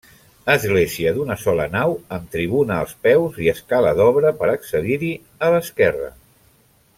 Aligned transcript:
Església 0.51 1.11
d'una 1.17 1.35
sola 1.41 1.67
nau, 1.75 1.93
amb 2.17 2.31
tribuna 2.35 2.79
als 2.85 2.95
peus 3.09 3.37
i 3.45 3.51
escala 3.53 3.93
d'obra 4.01 4.33
per 4.41 4.49
accedir-hi, 4.55 5.13
a 5.49 5.53
l'esquerra. 5.59 6.11